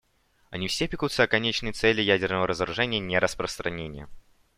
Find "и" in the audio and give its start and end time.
2.97-3.01